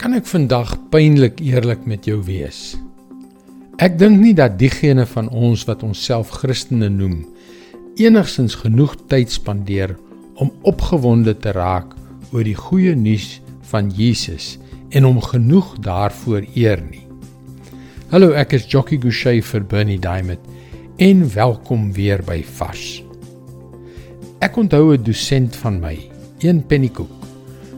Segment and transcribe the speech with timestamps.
[0.00, 2.72] Kan ek vandag pynlik eerlik met jou wees?
[3.84, 7.18] Ek dink nie dat diegene van ons wat onsself Christene noem
[8.00, 9.92] enigsins genoeg tyd spandeer
[10.40, 11.92] om opgewonde te raak
[12.32, 14.54] oor die goeie nuus van Jesus
[14.96, 17.04] en hom genoeg daarvoor eer nie.
[18.08, 20.40] Hallo, ek is Jockey Gouchee vir Bernie Diamond
[20.96, 23.02] en welkom weer by Vars.
[24.40, 25.98] Ek onthou 'n dosent van my,
[26.40, 27.12] een Pennycook,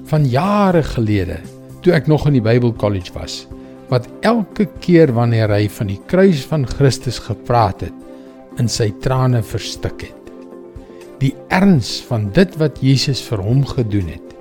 [0.06, 1.40] van jare gelede
[1.82, 3.42] toe ek nog in die Bybel College was,
[3.90, 7.96] wat elke keer wanneer hy van die kruis van Christus gepraat het,
[8.60, 10.30] in sy trane verstik het.
[11.22, 14.34] Die erns van dit wat Jesus vir hom gedoen het,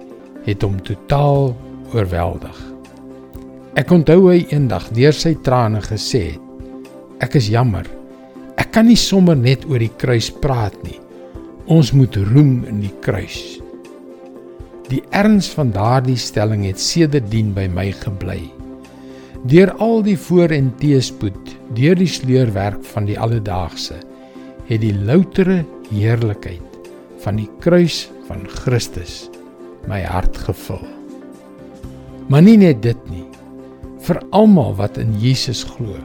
[0.48, 1.52] het hom totaal
[1.94, 2.58] oorweldig.
[3.78, 6.42] Ek onthou hy eendag deur sy trane gesê het:
[7.24, 7.88] "Ek is jammer.
[8.58, 11.00] Ek kan nie sommer net oor die kruis praat nie.
[11.68, 13.61] Ons moet roem in die kruis."
[14.92, 18.42] Die erns van daardie stelling het sedertdien by my gebly.
[19.48, 24.02] Deur al die voor en teëspoed, deur die sleurwerk van die alledaagse,
[24.68, 26.90] het die loutere heerlikheid
[27.24, 29.30] van die kruis van Christus
[29.88, 30.84] my hart gevul.
[32.28, 33.26] Maar nie net dit nie.
[34.04, 35.96] Vir almal wat in Jesus glo,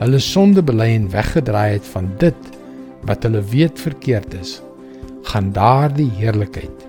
[0.00, 2.50] hulle sonde bely en weggedraai het van dit
[3.06, 4.58] wat hulle weet verkeerd is,
[5.30, 6.84] gaan daardie heerlikheid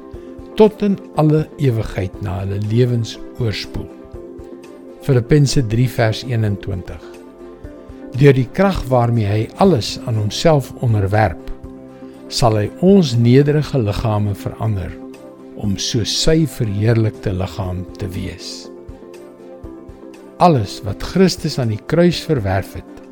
[0.55, 3.89] tot in alle ewigheid na hulle lewens oorspoel.
[5.05, 7.01] Filippense 3 vers 21.
[8.15, 11.41] Deur die krag waarmee hy alles aan homself onderwerp,
[12.31, 14.93] sal hy ons nederige liggame verander
[15.61, 18.65] om so sy verheerlikte liggaam te wees.
[20.43, 23.03] Alles wat Christus aan die kruis verwerf het,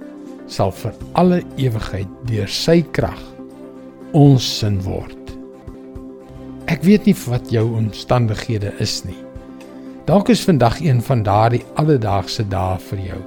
[0.47, 3.21] sal vir alle ewigheid deur sy krag
[4.14, 5.23] ons sin word.
[6.84, 9.22] Ek weet nie wat jou omstandighede is nie.
[10.03, 13.20] Dalk is vandag een van daardie alledaagse dae vir jou.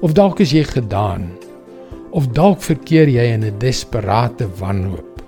[0.00, 1.26] Of dalk is jy gedaan.
[2.16, 5.20] Of dalk verkeer jy in 'n desperate wanhoop.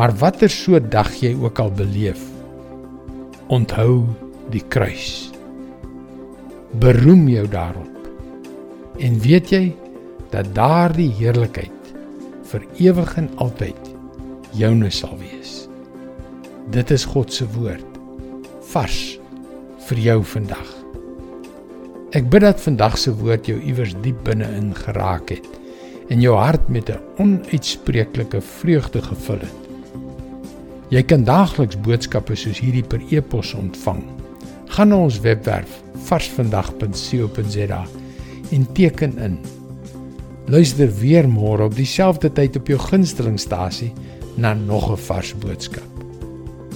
[0.00, 2.24] Maar watter so dag jy ook al beleef,
[3.48, 4.06] onthou
[4.48, 5.30] die kruis.
[6.80, 8.08] Beroem jou daarop.
[8.98, 9.76] En weet jy
[10.30, 11.92] dat daardie heerlikheid
[12.44, 13.92] vir ewig en altyd
[14.52, 15.65] joune sal wees.
[16.70, 17.98] Dit is God se woord
[18.72, 18.98] vars
[19.86, 20.70] vir jou vandag.
[22.18, 25.46] Ek bid dat vandag se woord jou iewers diep binne in geraak het
[26.10, 29.60] en jou hart met 'n onuitspreeklike vreugde gevul het.
[30.90, 34.02] Jy kan daagliks boodskappe soos hierdie per e-pos ontvang.
[34.66, 37.86] Gaan na ons webwerf varsvandag.co.za
[38.50, 39.38] en teken in.
[40.46, 43.92] Luister weer môre op dieselfde tyd op jou gunstelingstasie
[44.36, 45.95] na nog 'n vars boodskap.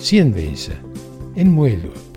[0.01, 0.77] 100 veces
[1.37, 2.10] en Muelo.